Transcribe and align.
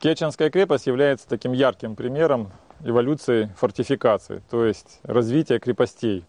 Керченская 0.00 0.48
крепость 0.48 0.86
является 0.86 1.28
таким 1.28 1.52
ярким 1.52 1.94
примером 1.94 2.50
эволюции 2.82 3.52
фортификации, 3.58 4.42
то 4.48 4.64
есть 4.64 4.98
развития 5.02 5.58
крепостей. 5.58 6.24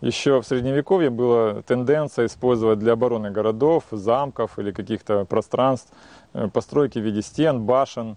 Еще 0.00 0.40
в 0.40 0.44
Средневековье 0.44 1.08
была 1.08 1.62
тенденция 1.62 2.26
использовать 2.26 2.80
для 2.80 2.94
обороны 2.94 3.30
городов, 3.30 3.84
замков 3.92 4.58
или 4.58 4.72
каких-то 4.72 5.24
пространств 5.26 5.92
э, 6.34 6.48
постройки 6.48 6.98
в 6.98 7.02
виде 7.02 7.22
стен, 7.22 7.62
башен, 7.62 8.16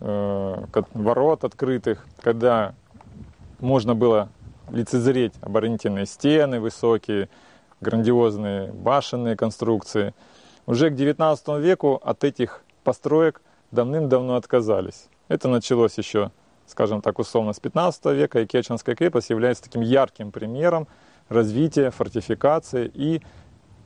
э, 0.00 0.62
ворот 0.92 1.44
открытых, 1.44 2.06
когда 2.20 2.74
можно 3.60 3.94
было 3.94 4.28
лицезреть 4.70 5.32
оборонительные 5.40 6.04
стены 6.04 6.60
высокие, 6.60 7.30
грандиозные 7.80 8.72
башенные 8.72 9.36
конструкции. 9.36 10.12
Уже 10.66 10.90
к 10.90 10.92
XIX 10.92 11.60
веку 11.60 11.94
от 11.94 12.24
этих 12.24 12.62
построек 12.84 13.40
давным-давно 13.72 14.36
отказались. 14.36 15.08
Это 15.28 15.48
началось 15.48 15.98
еще 15.98 16.30
скажем 16.66 17.00
так, 17.00 17.18
условно, 17.18 17.52
с 17.52 17.60
15 17.60 18.06
века, 18.06 18.40
и 18.40 18.46
Керченская 18.46 18.94
крепость 18.94 19.30
является 19.30 19.62
таким 19.62 19.82
ярким 19.82 20.30
примером 20.32 20.88
развития 21.28 21.90
фортификации 21.90 22.90
и 22.92 23.22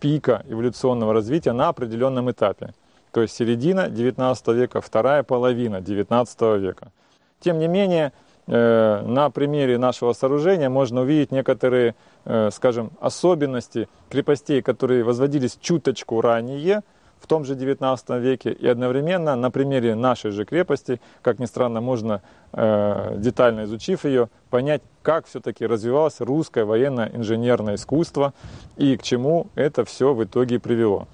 пика 0.01 0.45
эволюционного 0.49 1.13
развития 1.13 1.53
на 1.53 1.69
определенном 1.69 2.31
этапе. 2.31 2.75
То 3.13 3.23
есть 3.23 3.35
середина 3.35 3.89
19 3.89 4.49
века, 4.49 4.81
вторая 4.81 5.23
половина 5.23 5.81
19 5.81 6.41
века. 6.59 6.93
Тем 7.41 7.59
не 7.59 7.69
менее, 7.69 8.13
э, 8.47 9.03
на 9.07 9.31
примере 9.31 9.79
нашего 9.79 10.13
сооружения 10.13 10.69
можно 10.69 11.01
увидеть 11.03 11.33
некоторые, 11.33 11.95
э, 12.25 12.51
скажем, 12.53 12.91
особенности 13.01 13.89
крепостей, 14.11 14.63
которые 14.63 15.03
возводились 15.03 15.59
чуточку 15.61 16.21
ранее– 16.21 16.83
в 17.21 17.27
том 17.27 17.45
же 17.45 17.55
19 17.55 18.09
веке. 18.21 18.53
И 18.53 18.67
одновременно 18.67 19.37
на 19.37 19.51
примере 19.51 19.95
нашей 19.95 20.31
же 20.31 20.45
крепости, 20.45 21.01
как 21.23 21.39
ни 21.39 21.47
странно, 21.47 21.81
можно, 21.81 22.23
э, 22.53 23.15
детально 23.19 23.65
изучив 23.65 24.05
ее, 24.05 24.29
понять, 24.51 24.83
как 25.03 25.27
все-таки 25.27 25.67
развивалось 25.67 26.21
русское 26.21 26.65
военно-инженерное 26.65 27.77
искусство 27.77 28.35
и 28.77 28.97
к 28.97 29.03
чему 29.03 29.49
это 29.55 29.85
все 29.85 30.15
в 30.15 30.25
итоге 30.25 30.59
привело. 30.59 31.09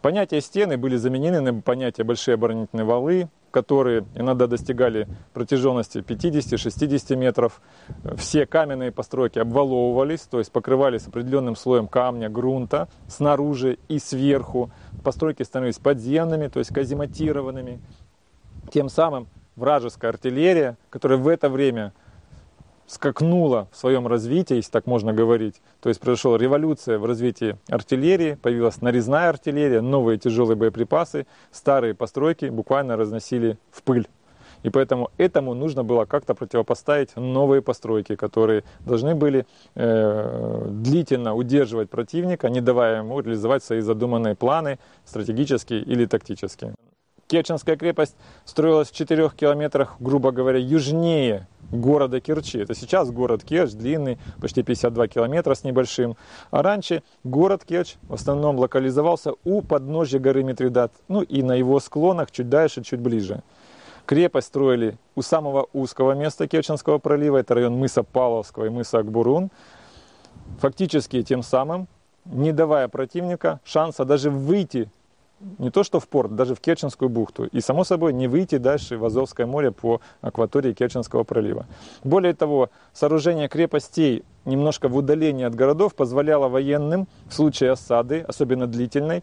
Понятия 0.00 0.40
стены 0.40 0.76
были 0.76 0.96
заменены 0.96 1.40
на 1.40 1.60
понятие 1.60 2.04
большие 2.04 2.34
оборонительные 2.34 2.84
валы, 2.84 3.28
которые 3.52 4.04
иногда 4.16 4.48
достигали 4.48 5.06
протяженности 5.32 5.98
50-60 5.98 7.14
метров. 7.14 7.60
Все 8.16 8.46
каменные 8.46 8.90
постройки 8.90 9.38
обваловывались, 9.38 10.22
то 10.22 10.38
есть 10.38 10.50
покрывались 10.50 11.06
определенным 11.06 11.54
слоем 11.54 11.86
камня, 11.86 12.28
грунта 12.28 12.88
снаружи 13.06 13.78
и 13.86 14.00
сверху. 14.00 14.72
Постройки 15.02 15.42
становились 15.42 15.78
подземными, 15.78 16.48
то 16.48 16.58
есть 16.58 16.72
казематированными. 16.72 17.80
Тем 18.72 18.88
самым 18.88 19.26
вражеская 19.56 20.10
артиллерия, 20.10 20.76
которая 20.90 21.18
в 21.18 21.28
это 21.28 21.48
время 21.48 21.92
скакнула 22.86 23.68
в 23.72 23.76
своем 23.76 24.06
развитии, 24.06 24.56
если 24.56 24.70
так 24.70 24.86
можно 24.86 25.12
говорить. 25.12 25.62
То 25.80 25.88
есть 25.88 26.00
произошла 26.00 26.36
революция 26.36 26.98
в 26.98 27.06
развитии 27.06 27.56
артиллерии, 27.68 28.34
появилась 28.34 28.80
нарезная 28.82 29.30
артиллерия, 29.30 29.80
новые 29.80 30.18
тяжелые 30.18 30.56
боеприпасы, 30.56 31.26
старые 31.50 31.94
постройки 31.94 32.46
буквально 32.46 32.96
разносили 32.96 33.58
в 33.70 33.82
пыль. 33.82 34.08
И 34.62 34.70
поэтому 34.70 35.10
этому 35.16 35.54
нужно 35.54 35.84
было 35.84 36.04
как-то 36.04 36.34
противопоставить 36.34 37.16
новые 37.16 37.62
постройки, 37.62 38.16
которые 38.16 38.64
должны 38.80 39.14
были 39.14 39.46
э, 39.74 40.66
длительно 40.70 41.34
удерживать 41.34 41.90
противника, 41.90 42.48
не 42.48 42.60
давая 42.60 42.98
ему 42.98 43.20
реализовать 43.20 43.64
свои 43.64 43.80
задуманные 43.80 44.34
планы, 44.34 44.78
стратегические 45.04 45.80
или 45.80 46.06
тактические. 46.06 46.74
Керченская 47.32 47.76
крепость 47.76 48.14
строилась 48.44 48.90
в 48.90 48.94
4 48.94 49.30
километрах, 49.30 49.96
грубо 50.00 50.32
говоря, 50.32 50.58
южнее 50.58 51.48
города 51.70 52.20
Керчи. 52.20 52.58
Это 52.58 52.74
сейчас 52.74 53.10
город 53.10 53.42
Керчь, 53.42 53.72
длинный, 53.72 54.18
почти 54.38 54.62
52 54.62 55.08
километра 55.08 55.54
с 55.54 55.64
небольшим. 55.64 56.16
А 56.50 56.62
раньше 56.62 57.02
город 57.24 57.64
Керчь 57.64 57.94
в 58.02 58.12
основном 58.12 58.58
локализовался 58.58 59.32
у 59.44 59.62
подножья 59.62 60.18
горы 60.18 60.42
Митридат, 60.42 60.92
ну 61.08 61.22
и 61.22 61.42
на 61.42 61.52
его 61.52 61.80
склонах 61.80 62.30
чуть 62.30 62.50
дальше, 62.50 62.82
чуть 62.82 63.00
ближе. 63.00 63.42
Крепость 64.06 64.48
строили 64.48 64.98
у 65.14 65.22
самого 65.22 65.68
узкого 65.72 66.12
места 66.12 66.48
Керченского 66.48 66.98
пролива, 66.98 67.38
это 67.38 67.54
район 67.54 67.76
мыса 67.76 68.02
Павловского 68.02 68.66
и 68.66 68.68
мыса 68.68 68.98
Акбурун. 68.98 69.50
Фактически 70.58 71.22
тем 71.22 71.42
самым, 71.42 71.86
не 72.24 72.52
давая 72.52 72.88
противника 72.88 73.60
шанса 73.64 74.04
даже 74.04 74.30
выйти 74.30 74.90
не 75.58 75.70
то 75.70 75.82
что 75.82 76.00
в 76.00 76.08
порт, 76.08 76.34
даже 76.34 76.54
в 76.54 76.60
Керченскую 76.60 77.08
бухту. 77.08 77.44
И, 77.46 77.60
само 77.60 77.84
собой, 77.84 78.12
не 78.12 78.28
выйти 78.28 78.58
дальше 78.58 78.96
в 78.96 79.04
Азовское 79.04 79.46
море 79.46 79.72
по 79.72 80.00
акватории 80.20 80.72
Керченского 80.72 81.24
пролива. 81.24 81.66
Более 82.04 82.34
того, 82.34 82.70
сооружение 82.92 83.48
крепостей 83.48 84.24
немножко 84.44 84.88
в 84.88 84.96
удалении 84.96 85.44
от 85.44 85.54
городов 85.54 85.94
позволяло 85.94 86.48
военным 86.48 87.08
в 87.26 87.34
случае 87.34 87.72
осады, 87.72 88.20
особенно 88.20 88.66
длительной, 88.66 89.22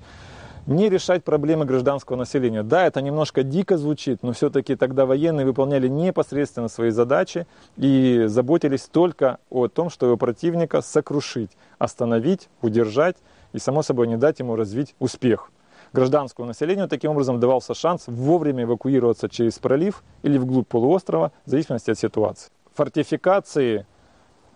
не 0.70 0.88
решать 0.88 1.24
проблемы 1.24 1.66
гражданского 1.66 2.16
населения. 2.16 2.62
Да, 2.64 2.86
это 2.86 3.02
немножко 3.02 3.44
дико 3.44 3.78
звучит, 3.78 4.22
но 4.22 4.34
все-таки 4.34 4.76
тогда 4.76 5.06
военные 5.06 5.46
выполняли 5.46 5.88
непосредственно 5.88 6.68
свои 6.68 6.92
задачи 6.92 7.48
и 7.76 8.26
заботились 8.28 8.84
только 8.84 9.40
о 9.50 9.68
том, 9.68 9.90
чтобы 9.90 10.16
противника 10.16 10.82
сокрушить, 10.82 11.52
остановить, 11.80 12.50
удержать 12.62 13.18
и, 13.52 13.60
само 13.60 13.82
собой, 13.82 14.08
не 14.08 14.16
дать 14.16 14.40
ему 14.40 14.56
развить 14.56 14.96
успех 15.00 15.52
гражданскому 15.92 16.48
населению 16.48 16.88
таким 16.88 17.12
образом 17.12 17.40
давался 17.40 17.74
шанс 17.74 18.04
вовремя 18.06 18.64
эвакуироваться 18.64 19.28
через 19.28 19.58
пролив 19.58 20.04
или 20.22 20.38
вглубь 20.38 20.68
полуострова, 20.68 21.32
в 21.46 21.50
зависимости 21.50 21.90
от 21.90 21.98
ситуации. 21.98 22.52
Фортификации 22.76 23.88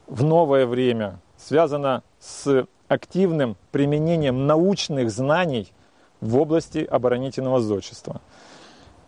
в 0.06 0.24
новое 0.24 0.68
время 0.68 1.20
связано 1.38 2.04
с 2.20 2.68
активным 2.88 3.58
применением 3.72 4.46
научных 4.46 5.10
знаний 5.10 5.74
в 6.24 6.38
области 6.38 6.80
оборонительного 6.80 7.60
зодчества. 7.60 8.22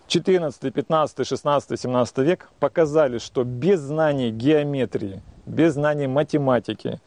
14, 0.08 0.72
15, 0.74 1.28
16, 1.28 1.80
17 1.80 2.18
век 2.20 2.50
показали, 2.59 3.18
что 3.18 3.44
без 3.44 3.80
знаний 3.80 4.31
геометрии, 4.31 5.22
без 5.46 5.74
знаний 5.74 6.08
математики, 6.08 7.00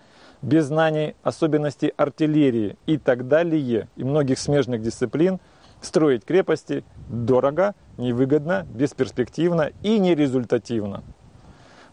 без 0.42 0.66
знаний 0.66 1.14
особенностей 1.22 1.92
артиллерии 1.96 2.76
и 2.86 2.96
так 2.98 3.28
далее, 3.28 3.88
и 3.96 4.04
многих 4.04 4.38
смежных 4.38 4.82
дисциплин, 4.82 5.38
строить 5.80 6.24
крепости 6.24 6.84
дорого, 7.08 7.74
невыгодно, 7.98 8.66
бесперспективно 8.74 9.70
и 9.82 9.98
нерезультативно. 9.98 11.04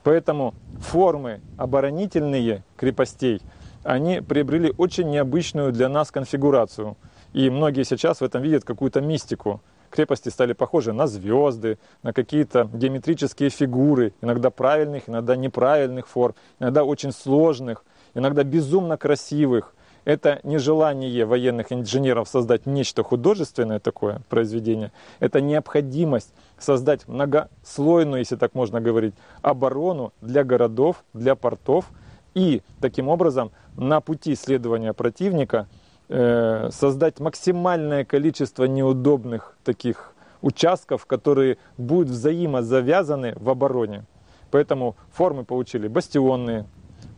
Поэтому 0.03 0.53
формы 0.79 1.41
оборонительные 1.57 2.63
крепостей, 2.77 3.41
они 3.83 4.21
приобрели 4.21 4.73
очень 4.77 5.09
необычную 5.09 5.71
для 5.71 5.89
нас 5.89 6.11
конфигурацию. 6.11 6.95
И 7.35 7.49
многие 7.49 7.83
сейчас 7.83 8.21
в 8.21 8.23
этом 8.23 8.41
видят 8.41 8.63
какую-то 8.63 9.01
мистику. 9.01 9.61
Крепости 9.89 10.29
стали 10.29 10.53
похожи 10.53 10.93
на 10.93 11.05
звезды, 11.05 11.77
на 12.01 12.13
какие-то 12.13 12.69
геометрические 12.73 13.49
фигуры, 13.49 14.13
иногда 14.21 14.49
правильных, 14.49 15.09
иногда 15.09 15.35
неправильных 15.35 16.07
форм, 16.07 16.33
иногда 16.59 16.83
очень 16.83 17.11
сложных– 17.11 17.85
иногда 18.15 18.43
безумно 18.43 18.97
красивых. 18.97 19.75
Это 20.05 20.39
не 20.43 20.57
желание 20.59 21.25
военных 21.25 21.71
инженеров 21.71 22.27
создать 22.27 22.65
нечто 22.65 23.03
художественное 23.03 23.79
такое 23.79 24.21
произведение. 24.29 24.91
Это 25.19 25.41
необходимость 25.41 26.31
создать 26.59 27.07
многослойную, 27.07 28.19
если 28.19 28.35
так 28.35 28.53
можно 28.53 28.81
говорить, 28.81 29.15
оборону 29.41 30.13
для 30.21 30.43
городов, 30.43 31.03
для 31.13 31.35
портов. 31.35 31.89
И 32.35 32.61
таким 32.81 33.07
образом 33.07 33.51
на 33.77 33.99
пути 33.99 34.35
следования 34.35 34.93
противника 34.93 35.67
создать 36.07 37.19
максимальное 37.19 38.05
количество 38.05 38.65
неудобных 38.65 39.57
таких 39.63 40.13
участков, 40.41 41.05
которые 41.05 41.57
будут 41.77 42.09
взаимозавязаны 42.09 43.33
в 43.37 43.49
обороне. 43.49 44.05
Поэтому 44.51 44.95
формы 45.11 45.43
получили 45.43 45.87
бастионные, 45.87 46.65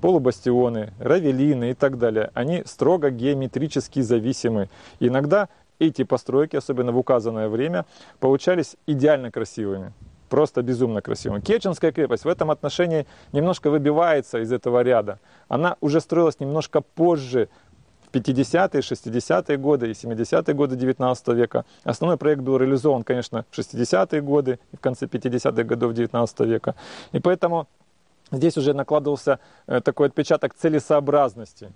полубастионы, 0.01 0.93
равелины 0.99 1.71
и 1.71 1.73
так 1.73 1.97
далее, 1.97 2.31
они 2.33 2.63
строго 2.65 3.09
геометрически 3.09 4.01
зависимы. 4.01 4.69
Иногда 4.99 5.49
эти 5.79 6.03
постройки, 6.03 6.55
особенно 6.55 6.91
в 6.91 6.97
указанное 6.97 7.49
время, 7.49 7.85
получались 8.19 8.77
идеально 8.87 9.31
красивыми. 9.31 9.93
Просто 10.29 10.61
безумно 10.61 11.01
красивыми. 11.01 11.39
Керченская 11.39 11.91
крепость 11.91 12.25
в 12.25 12.27
этом 12.27 12.51
отношении 12.51 13.07
немножко 13.31 13.69
выбивается 13.69 14.39
из 14.39 14.51
этого 14.51 14.81
ряда. 14.81 15.19
Она 15.47 15.77
уже 15.79 16.01
строилась 16.01 16.39
немножко 16.39 16.81
позже, 16.81 17.47
50-е, 18.19 18.81
60-е 18.81 19.57
годы 19.57 19.87
и 19.87 19.91
70-е 19.91 20.53
годы 20.53 20.75
19 20.75 21.27
века. 21.29 21.65
Основной 21.83 22.17
проект 22.17 22.41
был 22.41 22.57
реализован, 22.57 23.03
конечно, 23.03 23.45
в 23.49 23.57
60-е 23.57 24.21
годы 24.21 24.59
и 24.71 24.77
в 24.77 24.79
конце 24.79 25.05
50-х 25.05 25.63
годов 25.63 25.93
19 25.93 26.39
века. 26.41 26.75
И 27.11 27.19
поэтому 27.19 27.67
здесь 28.31 28.57
уже 28.57 28.73
накладывался 28.73 29.39
э, 29.67 29.81
такой 29.81 30.07
отпечаток 30.07 30.53
целесообразности. 30.53 31.71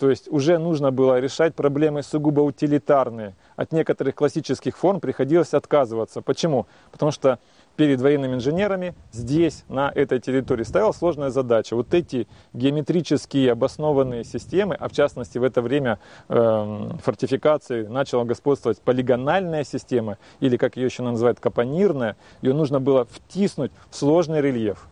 То 0.00 0.08
есть 0.08 0.28
уже 0.30 0.56
нужно 0.58 0.90
было 0.90 1.20
решать 1.20 1.54
проблемы 1.54 2.02
сугубо 2.02 2.40
утилитарные, 2.40 3.34
от 3.56 3.72
некоторых 3.72 4.14
классических 4.14 4.74
форм 4.74 4.98
приходилось 4.98 5.52
отказываться. 5.52 6.22
Почему? 6.22 6.66
Потому 6.90 7.12
что 7.12 7.38
перед 7.80 8.02
военными 8.02 8.34
инженерами 8.34 8.94
здесь, 9.10 9.64
на 9.70 9.90
этой 9.94 10.20
территории, 10.20 10.64
стояла 10.64 10.92
сложная 10.92 11.30
задача. 11.30 11.74
Вот 11.74 11.94
эти 11.94 12.28
геометрические 12.52 13.52
обоснованные 13.52 14.22
системы, 14.22 14.74
а 14.78 14.90
в 14.90 14.92
частности 14.92 15.38
в 15.38 15.42
это 15.42 15.62
время 15.62 15.98
э, 16.28 16.90
фортификации 17.02 17.86
начала 17.86 18.24
господствовать 18.24 18.82
полигональная 18.82 19.64
система, 19.64 20.18
или 20.40 20.58
как 20.58 20.76
ее 20.76 20.84
еще 20.84 21.02
называют 21.02 21.40
капонирная, 21.40 22.16
ее 22.42 22.52
нужно 22.52 22.80
было 22.80 23.06
втиснуть 23.06 23.72
в 23.90 23.96
сложный 23.96 24.42
рельеф. 24.42 24.86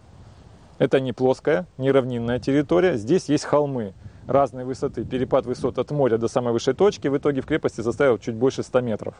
Это 0.78 0.98
не 0.98 1.12
плоская, 1.12 1.66
не 1.76 1.90
равнинная 1.90 2.38
территория, 2.38 2.96
здесь 2.96 3.28
есть 3.28 3.44
холмы 3.44 3.92
разной 4.26 4.64
высоты. 4.64 5.04
Перепад 5.04 5.44
высот 5.44 5.76
от 5.76 5.90
моря 5.90 6.16
до 6.16 6.28
самой 6.28 6.54
высшей 6.54 6.72
точки 6.72 7.08
в 7.08 7.18
итоге 7.18 7.42
в 7.42 7.46
крепости 7.46 7.82
составил 7.82 8.16
чуть 8.16 8.34
больше 8.34 8.62
100 8.62 8.80
метров. 8.80 9.14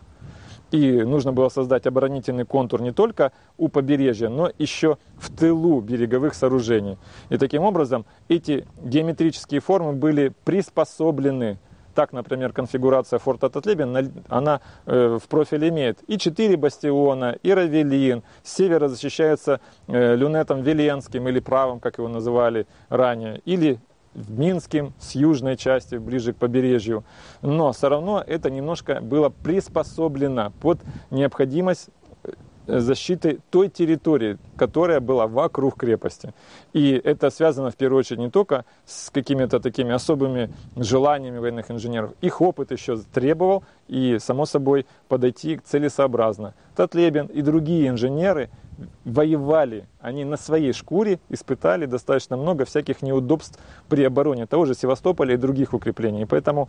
И 0.70 1.02
нужно 1.02 1.32
было 1.32 1.48
создать 1.48 1.86
оборонительный 1.86 2.44
контур 2.44 2.82
не 2.82 2.92
только 2.92 3.32
у 3.56 3.68
побережья, 3.68 4.28
но 4.28 4.50
еще 4.58 4.98
в 5.16 5.34
тылу 5.34 5.80
береговых 5.80 6.34
сооружений. 6.34 6.98
И 7.30 7.38
таким 7.38 7.62
образом 7.62 8.04
эти 8.28 8.66
геометрические 8.82 9.60
формы 9.60 9.94
были 9.94 10.32
приспособлены 10.44 11.58
так, 11.98 12.12
например, 12.12 12.52
конфигурация 12.52 13.18
форта 13.18 13.50
Татлебин, 13.50 14.22
она 14.28 14.60
э, 14.86 15.18
в 15.20 15.28
профиле 15.28 15.68
имеет 15.70 15.98
и 16.06 16.16
4 16.16 16.56
бастиона, 16.56 17.36
и 17.42 17.52
равелин. 17.52 18.22
С 18.44 18.54
севера 18.54 18.86
защищается 18.86 19.60
э, 19.88 20.14
люнетом 20.14 20.62
Веленским 20.62 21.26
или 21.26 21.40
правым, 21.40 21.80
как 21.80 21.98
его 21.98 22.06
называли 22.06 22.68
ранее, 22.88 23.42
или 23.44 23.80
Минским, 24.14 24.93
с 24.99 25.14
южной 25.14 25.56
части, 25.56 25.96
ближе 25.96 26.32
к 26.32 26.37
побережью. 26.37 27.05
Но 27.43 27.72
все 27.72 27.88
равно 27.88 28.22
это 28.26 28.50
немножко 28.50 29.00
было 29.00 29.28
приспособлено 29.28 30.52
под 30.60 30.81
необходимость 31.10 31.90
э, 32.25 32.81
защиты 32.81 33.40
той 33.50 33.69
территории, 33.69 34.38
которая 34.56 35.00
была 35.00 35.26
вокруг 35.26 35.76
крепости. 35.76 36.34
И 36.72 36.93
это 36.93 37.31
связано 37.31 37.70
в 37.70 37.76
первую 37.76 38.00
очередь 38.00 38.20
не 38.20 38.31
только 38.31 38.64
с 38.87 39.10
какими-то 39.10 39.60
такими 39.60 39.93
особыми 39.93 40.50
желаниями 40.76 41.38
военных 41.38 41.70
инженеров. 41.70 42.12
Их 42.20 42.40
опыт 42.40 42.72
еще 42.72 42.99
требовал 42.99 43.62
и, 43.87 44.19
само 44.20 44.46
собой, 44.46 44.87
подойти 45.08 45.61
целесообразно. 45.64 46.54
Татлебин 46.75 47.26
и 47.26 47.43
другие 47.43 47.88
инженеры 47.88 48.50
воевали, 49.04 49.86
они 50.00 50.25
на 50.25 50.36
своей 50.36 50.72
шкуре 50.72 51.19
испытали 51.28 51.86
достаточно 51.86 52.36
много 52.36 52.64
всяких 52.64 53.02
неудобств 53.02 53.58
при 53.88 54.04
обороне 54.04 54.46
того 54.46 54.66
же 54.66 54.75
Севастополя 54.75 55.34
и 55.34 55.36
других 55.36 55.75
укреплений. 55.75 56.26
Поэтому 56.26 56.69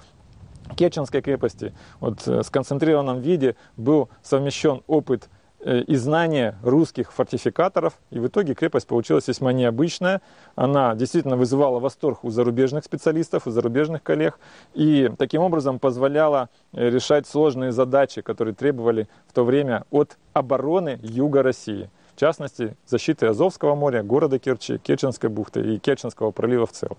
Керченской 0.76 1.22
крепости 1.22 1.74
вот, 2.00 2.22
в 2.22 2.28
э, 2.28 2.44
сконцентрированном 2.44 3.20
виде 3.20 3.56
был 3.78 4.10
совмещен 4.22 4.82
опыт 4.88 5.30
э, 5.60 5.82
и 5.82 5.96
знания 5.96 6.58
русских 6.64 7.12
фортификаторов, 7.12 7.94
и 8.12 8.20
в 8.20 8.28
итоге 8.28 8.54
крепость 8.54 8.88
получилась 8.88 9.28
весьма 9.28 9.52
необычная. 9.52 10.22
Она 10.56 10.96
действительно 10.96 11.38
вызывала 11.38 11.80
восторг 11.80 12.24
у 12.24 12.30
зарубежных 12.30 12.84
специалистов, 12.84 13.48
у 13.48 13.52
зарубежных 13.52 14.04
коллег, 14.04 14.40
и 14.74 15.12
таким 15.18 15.42
образом 15.42 15.80
позволяла 15.80 16.50
э, 16.72 16.90
решать 16.90 17.28
сложные 17.28 17.72
задачи, 17.72 18.22
которые 18.22 18.54
требовали 18.54 19.08
в 19.28 19.34
то 19.34 19.44
время 19.44 19.86
от 19.90 20.18
обороны 20.34 21.00
юга 21.02 21.42
России 21.44 21.90
в 22.20 22.22
частности, 22.22 22.76
защиты 22.86 23.28
Азовского 23.28 23.76
моря, 23.76 24.04
города 24.04 24.40
Керчи, 24.40 24.78
Керченской 24.78 25.30
бухты 25.30 25.62
и 25.62 25.80
Керченского 25.80 26.32
пролива 26.32 26.66
в 26.66 26.74
целом. 26.74 26.98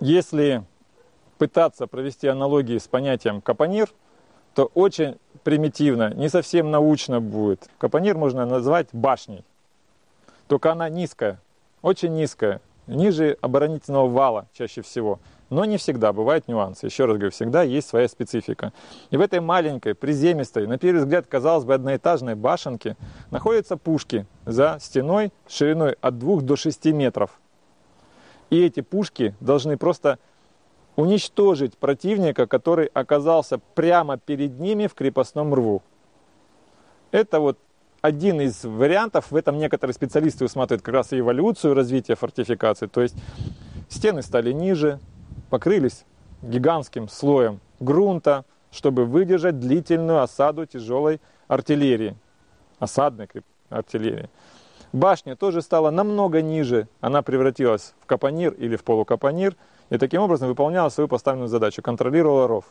Если 0.00 0.64
пытаться 1.38 1.86
провести 1.86 2.28
аналогии 2.28 2.76
с 2.76 2.86
понятием 2.86 3.40
капонир, 3.40 3.88
то 4.54 4.66
очень 4.74 5.16
примитивно, 5.44 6.12
не 6.12 6.28
совсем 6.28 6.70
научно 6.70 7.22
будет. 7.22 7.70
Капонир 7.78 8.18
можно 8.18 8.44
назвать 8.44 8.88
башней, 8.92 9.46
только 10.46 10.72
она 10.72 10.90
низкая, 10.90 11.40
очень 11.80 12.12
низкая, 12.12 12.60
ниже 12.86 13.38
оборонительного 13.40 14.08
вала 14.08 14.46
чаще 14.52 14.82
всего. 14.82 15.20
Но 15.52 15.66
не 15.66 15.76
всегда, 15.76 16.14
бывают 16.14 16.48
нюансы. 16.48 16.86
Еще 16.86 17.04
раз 17.04 17.18
говорю, 17.18 17.30
всегда 17.30 17.62
есть 17.62 17.86
своя 17.86 18.08
специфика. 18.08 18.72
И 19.10 19.18
в 19.18 19.20
этой 19.20 19.40
маленькой, 19.40 19.94
приземистой, 19.94 20.66
на 20.66 20.78
первый 20.78 21.00
взгляд, 21.00 21.26
казалось 21.26 21.66
бы, 21.66 21.74
одноэтажной 21.74 22.36
башенке 22.36 22.96
находятся 23.30 23.76
пушки 23.76 24.24
за 24.46 24.78
стеной 24.80 25.30
шириной 25.46 25.96
от 26.00 26.18
2 26.18 26.40
до 26.40 26.56
6 26.56 26.86
метров. 26.86 27.38
И 28.48 28.64
эти 28.64 28.80
пушки 28.80 29.34
должны 29.40 29.76
просто 29.76 30.18
уничтожить 30.96 31.76
противника, 31.76 32.46
который 32.46 32.86
оказался 32.86 33.58
прямо 33.58 34.16
перед 34.16 34.58
ними 34.58 34.86
в 34.86 34.94
крепостном 34.94 35.52
рву. 35.52 35.82
Это 37.10 37.40
вот 37.40 37.58
один 38.00 38.40
из 38.40 38.64
вариантов, 38.64 39.30
в 39.30 39.36
этом 39.36 39.58
некоторые 39.58 39.92
специалисты 39.92 40.46
усматривают 40.46 40.82
как 40.82 40.94
раз 40.94 41.12
эволюцию 41.12 41.74
развития 41.74 42.14
фортификации, 42.14 42.86
то 42.86 43.02
есть 43.02 43.16
стены 43.90 44.22
стали 44.22 44.52
ниже, 44.52 44.98
покрылись 45.52 46.06
гигантским 46.40 47.10
слоем 47.10 47.60
грунта, 47.78 48.46
чтобы 48.70 49.04
выдержать 49.04 49.60
длительную 49.60 50.22
осаду 50.22 50.64
тяжелой 50.64 51.20
артиллерии, 51.46 52.16
осадной 52.78 53.28
артиллерии. 53.68 54.30
Башня 54.94 55.36
тоже 55.36 55.60
стала 55.60 55.90
намного 55.90 56.40
ниже, 56.40 56.88
она 57.02 57.20
превратилась 57.20 57.92
в 58.00 58.06
капонир 58.06 58.54
или 58.54 58.76
в 58.76 58.82
полукапонир, 58.82 59.54
и 59.90 59.98
таким 59.98 60.22
образом 60.22 60.48
выполняла 60.48 60.88
свою 60.88 61.06
поставленную 61.06 61.48
задачу, 61.48 61.82
контролировала 61.82 62.48
ров. 62.48 62.64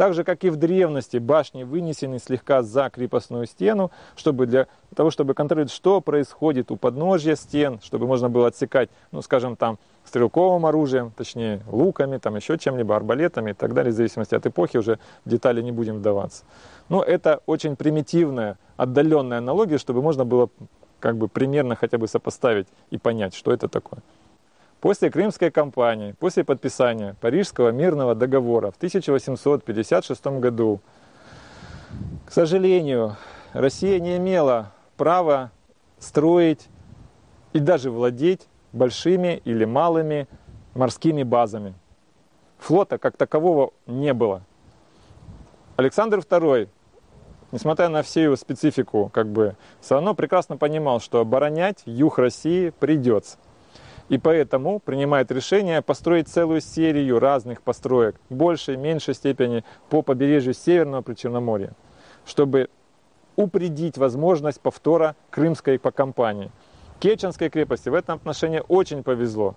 Так 0.00 0.14
же, 0.14 0.24
как 0.24 0.44
и 0.44 0.48
в 0.48 0.56
древности, 0.56 1.18
башни 1.18 1.62
вынесены 1.62 2.18
слегка 2.18 2.62
за 2.62 2.88
крепостную 2.88 3.44
стену, 3.44 3.90
чтобы 4.16 4.46
для 4.46 4.66
того, 4.96 5.10
чтобы 5.10 5.34
контролировать, 5.34 5.70
что 5.70 6.00
происходит 6.00 6.70
у 6.70 6.76
подножья 6.76 7.36
стен, 7.36 7.80
чтобы 7.82 8.06
можно 8.06 8.30
было 8.30 8.46
отсекать, 8.46 8.88
ну, 9.12 9.20
скажем, 9.20 9.56
там, 9.56 9.78
стрелковым 10.06 10.64
оружием, 10.64 11.12
точнее 11.14 11.60
луками, 11.70 12.16
там 12.16 12.34
еще 12.36 12.56
чем-либо, 12.56 12.96
арбалетами 12.96 13.50
и 13.50 13.52
так 13.52 13.74
далее, 13.74 13.92
в 13.92 13.94
зависимости 13.94 14.34
от 14.34 14.46
эпохи, 14.46 14.78
уже 14.78 14.98
в 15.26 15.28
детали 15.28 15.60
не 15.60 15.70
будем 15.70 15.96
вдаваться. 15.96 16.44
Но 16.88 17.02
это 17.02 17.42
очень 17.44 17.76
примитивная, 17.76 18.56
отдаленная 18.78 19.36
аналогия, 19.36 19.76
чтобы 19.76 20.00
можно 20.00 20.24
было 20.24 20.48
как 20.98 21.18
бы 21.18 21.28
примерно 21.28 21.76
хотя 21.76 21.98
бы 21.98 22.08
сопоставить 22.08 22.68
и 22.88 22.96
понять, 22.96 23.34
что 23.34 23.52
это 23.52 23.68
такое. 23.68 24.00
После 24.80 25.10
Крымской 25.10 25.50
кампании, 25.50 26.12
после 26.12 26.42
подписания 26.42 27.14
Парижского 27.20 27.68
мирного 27.68 28.14
договора 28.14 28.70
в 28.70 28.76
1856 28.76 30.26
году, 30.38 30.80
к 32.24 32.32
сожалению, 32.32 33.16
Россия 33.52 34.00
не 34.00 34.16
имела 34.16 34.72
права 34.96 35.50
строить 35.98 36.68
и 37.52 37.58
даже 37.58 37.90
владеть 37.90 38.46
большими 38.72 39.42
или 39.44 39.66
малыми 39.66 40.26
морскими 40.74 41.24
базами. 41.24 41.74
Флота 42.58 42.96
как 42.96 43.18
такового 43.18 43.72
не 43.86 44.14
было. 44.14 44.42
Александр 45.76 46.18
II, 46.20 46.68
несмотря 47.52 47.90
на 47.90 48.02
всю 48.02 48.20
его 48.20 48.36
специфику, 48.36 49.10
как 49.12 49.26
бы, 49.26 49.56
все 49.82 49.96
равно 49.96 50.14
прекрасно 50.14 50.56
понимал, 50.56 51.00
что 51.00 51.20
оборонять 51.20 51.82
юг 51.84 52.18
России 52.18 52.70
придется. 52.70 53.36
И 54.10 54.18
поэтому 54.18 54.80
принимает 54.80 55.30
решение 55.30 55.82
построить 55.82 56.26
целую 56.26 56.60
серию 56.60 57.20
разных 57.20 57.62
построек, 57.62 58.16
в 58.28 58.34
большей, 58.34 58.76
меньшей 58.76 59.14
степени, 59.14 59.64
по 59.88 60.02
побережью 60.02 60.52
Северного 60.52 61.00
Причерноморья, 61.00 61.74
чтобы 62.26 62.70
упредить 63.36 63.98
возможность 63.98 64.60
повтора 64.60 65.14
Крымской 65.30 65.78
по 65.78 65.92
кампании. 65.92 66.50
Керченской 66.98 67.50
крепости 67.50 67.88
в 67.88 67.94
этом 67.94 68.16
отношении 68.16 68.60
очень 68.66 69.04
повезло. 69.04 69.54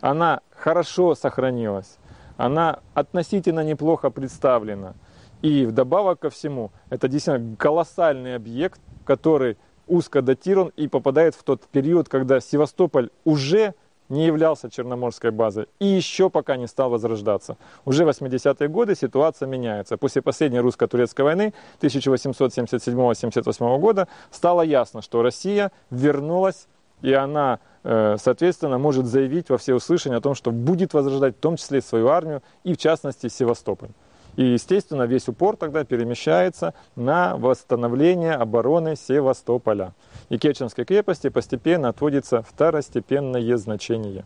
Она 0.00 0.40
хорошо 0.50 1.14
сохранилась, 1.14 1.98
она 2.36 2.80
относительно 2.94 3.60
неплохо 3.60 4.10
представлена. 4.10 4.94
И 5.42 5.64
вдобавок 5.64 6.18
ко 6.18 6.30
всему, 6.30 6.72
это 6.90 7.06
действительно 7.06 7.54
колоссальный 7.54 8.34
объект, 8.34 8.80
который 9.04 9.58
узко 9.86 10.22
датирован 10.22 10.72
и 10.76 10.88
попадает 10.88 11.36
в 11.36 11.44
тот 11.44 11.62
период, 11.68 12.08
когда 12.08 12.40
Севастополь 12.40 13.10
уже 13.24 13.74
не 14.08 14.26
являлся 14.26 14.70
черноморской 14.70 15.30
базой 15.30 15.66
и 15.78 15.86
еще 15.86 16.30
пока 16.30 16.56
не 16.56 16.66
стал 16.66 16.90
возрождаться. 16.90 17.56
Уже 17.84 18.04
в 18.04 18.08
80-е 18.08 18.68
годы 18.68 18.94
ситуация 18.94 19.46
меняется. 19.46 19.96
После 19.96 20.22
последней 20.22 20.60
русско-турецкой 20.60 21.22
войны 21.22 21.54
1877-78 21.80 23.78
года 23.78 24.08
стало 24.30 24.62
ясно, 24.62 25.02
что 25.02 25.22
Россия 25.22 25.72
вернулась 25.90 26.66
и 27.02 27.12
она, 27.12 27.58
э, 27.82 28.16
соответственно, 28.18 28.78
может 28.78 29.06
заявить 29.06 29.50
во 29.50 29.58
всеуслышание 29.58 30.18
о 30.18 30.20
том, 30.20 30.34
что 30.34 30.52
будет 30.52 30.94
возрождать 30.94 31.36
в 31.36 31.40
том 31.40 31.56
числе 31.56 31.82
свою 31.82 32.08
армию 32.08 32.42
и, 32.62 32.74
в 32.74 32.78
частности, 32.78 33.28
Севастополь. 33.28 33.90
И, 34.36 34.44
естественно, 34.44 35.02
весь 35.02 35.28
упор 35.28 35.56
тогда 35.56 35.84
перемещается 35.84 36.74
на 36.96 37.36
восстановление 37.36 38.34
обороны 38.34 38.96
Севастополя. 38.96 39.92
И 40.30 40.38
Керченской 40.38 40.84
крепости 40.84 41.28
постепенно 41.28 41.88
отводится 41.88 42.42
второстепенное 42.42 43.56
значение. 43.56 44.24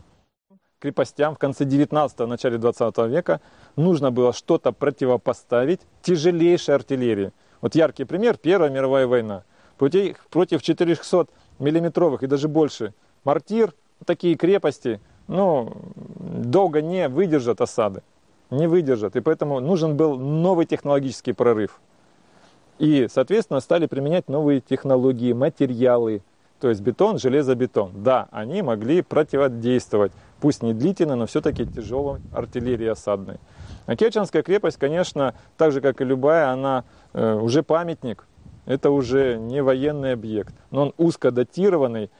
крепостям 0.79 1.35
в 1.35 1.39
конце 1.39 1.65
19-го, 1.65 2.25
начале 2.27 2.57
20 2.57 2.97
века 3.09 3.41
нужно 3.75 4.11
было 4.11 4.31
что-то 4.31 4.71
противопоставить 4.71 5.81
тяжелейшей 6.01 6.75
артиллерии. 6.75 7.31
Вот 7.61 7.75
яркий 7.75 8.05
пример– 8.05 8.37
Первая 8.41 8.69
мировая 8.69 9.07
война. 9.07 9.43
Против, 9.77 10.25
против 10.29 10.61
400 10.61 11.27
миллиметровых 11.59 12.23
и 12.23 12.27
даже 12.27 12.47
больше 12.47 12.93
мортир, 13.23 13.73
такие 14.05 14.35
крепости, 14.35 14.99
ну, 15.27 15.75
долго 15.95 16.81
не 16.81 17.09
выдержат 17.09 17.61
осады. 17.61 18.03
Не 18.49 18.67
выдержат. 18.67 19.15
И 19.15 19.19
поэтому 19.19 19.59
нужен 19.59 19.97
был 19.97 20.17
новый 20.17 20.65
технологический 20.65 21.33
прорыв. 21.33 21.79
И, 22.79 23.07
соответственно, 23.11 23.59
стали 23.59 23.87
применять 23.87 24.29
новые 24.29 24.61
технологии, 24.61 25.33
материалы, 25.33 26.21
то 26.59 26.69
есть 26.69 26.81
бетон, 26.81 27.17
железобетон. 27.17 27.91
Да, 27.95 28.27
они 28.31 28.61
могли 28.61 29.01
противодействовать, 29.01 30.11
пусть 30.39 30.63
не 30.63 30.73
длительно, 30.73 31.15
но 31.15 31.25
все-таки 31.25 31.65
тяжелой 31.65 32.21
артиллерии 32.33 32.87
осадной. 32.87 33.37
А 33.85 33.95
Керченская 33.95 34.43
крепость, 34.43 34.77
конечно, 34.77 35.33
так 35.57 35.71
же, 35.71 35.81
как 35.81 36.01
и 36.01 36.05
любая, 36.05 36.49
она 36.49 36.83
э, 37.13 37.33
уже 37.33 37.63
памятник, 37.63 38.25
это 38.65 38.91
уже 38.91 39.37
не 39.37 39.63
военный 39.63 40.13
объект, 40.13 40.53
но 40.71 40.83
он 40.83 40.93
узко 40.97 41.31
датированный, 41.31 42.11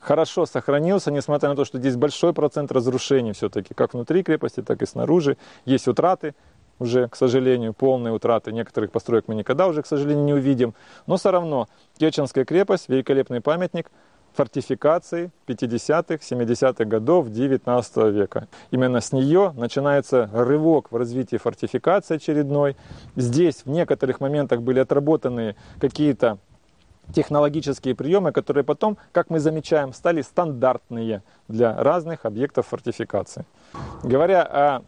хорошо 0.00 0.46
сохранился, 0.46 1.10
несмотря 1.10 1.50
на 1.50 1.56
то, 1.56 1.64
что 1.64 1.78
здесь 1.78 1.96
большой 1.96 2.32
процент 2.32 2.72
разрушений 2.72 3.32
все-таки, 3.32 3.74
как 3.74 3.94
внутри 3.94 4.22
крепости, 4.22 4.62
так 4.62 4.82
и 4.82 4.86
снаружи. 4.86 5.36
Есть 5.64 5.88
утраты, 5.88 6.34
уже, 6.80 7.08
к 7.08 7.16
сожалению, 7.16 7.74
полные 7.74 8.12
утраты 8.12 8.52
некоторых 8.52 8.90
построек 8.90 9.24
мы 9.28 9.34
никогда 9.34 9.66
уже, 9.66 9.82
к 9.82 9.86
сожалению, 9.86 10.24
не 10.24 10.32
увидим. 10.32 10.74
Но 11.06 11.18
все 11.18 11.30
равно 11.30 11.68
Керченская 11.98 12.44
крепость, 12.44 12.88
великолепный 12.88 13.40
памятник 13.40 13.90
фортификации 14.32 15.30
50-х, 15.46 16.16
70-х 16.16 16.84
годов 16.84 17.28
19 17.30 17.96
века. 18.14 18.48
Именно 18.70 19.00
с 19.00 19.12
нее 19.12 19.52
начинается 19.56 20.30
рывок 20.32 20.90
в 20.90 20.96
развитии 20.96 21.36
фортификации 21.36 22.16
очередной. 22.16 22.76
Здесь 23.16 23.62
в 23.64 23.70
некоторых 23.70 24.20
моментах 24.20 24.62
были 24.62 24.78
отработаны 24.78 25.56
какие-то 25.80 26.38
технологические 27.12 27.94
приемы, 27.94 28.32
которые 28.32 28.64
потом, 28.64 28.98
как 29.12 29.30
мы 29.30 29.40
замечаем, 29.40 29.92
стали 29.92 30.22
стандартные 30.22 31.22
для 31.48 31.76
разных 31.82 32.24
объектов 32.24 32.68
фортификации. 32.68 33.44
Говоря 34.02 34.42
о 34.42 34.82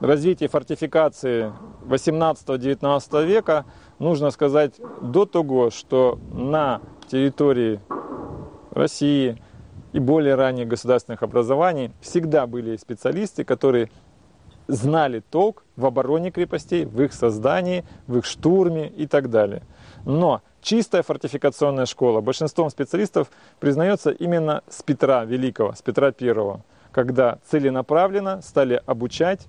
развитии 0.00 0.46
фортификации 0.46 1.52
18-19 1.86 3.24
века, 3.24 3.64
нужно 3.98 4.30
сказать 4.30 4.74
до 5.00 5.26
того, 5.26 5.70
что 5.70 6.18
на 6.32 6.80
территории 7.08 7.80
России 8.72 9.42
и 9.92 9.98
более 9.98 10.34
ранних 10.34 10.68
государственных 10.68 11.22
образований 11.22 11.92
всегда 12.00 12.46
были 12.46 12.76
специалисты, 12.76 13.44
которые 13.44 13.90
знали 14.66 15.20
толк 15.20 15.64
в 15.76 15.84
обороне 15.86 16.30
крепостей, 16.30 16.84
в 16.84 17.02
их 17.02 17.12
создании, 17.12 17.84
в 18.06 18.18
их 18.18 18.24
штурме 18.24 18.88
и 18.88 19.06
так 19.06 19.30
далее. 19.30 19.62
Но 20.04 20.40
чистая 20.62 21.02
фортификационная 21.02 21.86
школа 21.86 22.20
большинством 22.20 22.70
специалистов 22.70 23.28
признается 23.60 24.10
именно 24.10 24.62
с 24.68 24.82
Петра 24.82 25.24
Великого, 25.24 25.74
с 25.74 25.82
Петра 25.82 26.12
Первого, 26.12 26.64
когда 26.92 27.38
целенаправленно 27.50 28.40
стали 28.40 28.80
обучать 28.86 29.46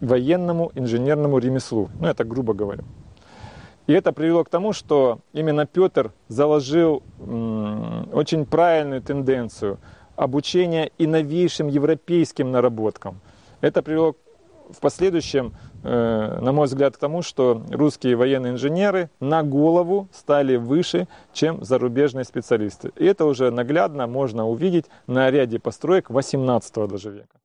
военному 0.00 0.72
инженерному 0.74 1.38
ремеслу. 1.38 1.90
Ну, 2.00 2.06
это 2.06 2.24
грубо 2.24 2.54
говоря. 2.54 2.84
И 3.86 3.92
это 3.92 4.12
привело 4.12 4.44
к 4.44 4.48
тому, 4.48 4.72
что 4.72 5.20
именно 5.32 5.66
Петр 5.66 6.12
заложил 6.28 7.02
очень 7.20 8.46
правильную 8.46 9.02
тенденцию 9.02 9.78
обучения 10.14 10.90
и 10.98 11.06
новейшим 11.06 11.66
европейским 11.66 12.52
наработкам. 12.52 13.20
Это 13.60 13.82
привело 13.82 14.14
в 14.72 14.80
последующем, 14.80 15.54
э, 15.84 16.38
на 16.40 16.52
мой 16.52 16.66
взгляд, 16.66 16.96
к 16.96 16.98
тому, 16.98 17.22
что 17.22 17.62
русские 17.70 18.16
военные 18.16 18.52
инженеры 18.52 19.10
на 19.20 19.42
голову 19.42 20.08
стали 20.12 20.56
выше, 20.56 21.08
чем 21.32 21.64
зарубежные 21.64 22.24
специалисты. 22.24 22.92
И 22.96 23.04
это 23.04 23.24
уже 23.24 23.50
наглядно 23.50 24.06
можно 24.06 24.48
увидеть 24.48 24.86
на 25.06 25.30
ряде 25.30 25.58
построек 25.58 26.10
18 26.10 26.88
даже 26.88 27.10
века. 27.10 27.38